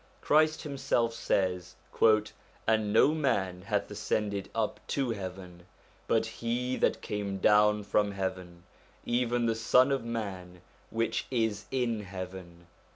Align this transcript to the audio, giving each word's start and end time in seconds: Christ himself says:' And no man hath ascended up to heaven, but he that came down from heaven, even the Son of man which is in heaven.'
Christ 0.19 0.63
himself 0.63 1.13
says:' 1.13 1.75
And 2.67 2.91
no 2.91 3.13
man 3.13 3.61
hath 3.61 3.91
ascended 3.91 4.49
up 4.55 4.79
to 4.87 5.11
heaven, 5.11 5.67
but 6.07 6.25
he 6.25 6.75
that 6.77 7.03
came 7.03 7.37
down 7.37 7.83
from 7.83 8.13
heaven, 8.13 8.63
even 9.05 9.45
the 9.45 9.53
Son 9.53 9.91
of 9.91 10.03
man 10.03 10.61
which 10.89 11.27
is 11.29 11.65
in 11.69 11.99
heaven.' 11.99 12.65